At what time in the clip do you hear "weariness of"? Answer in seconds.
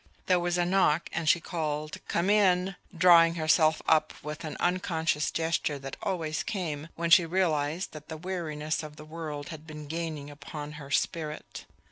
8.17-8.95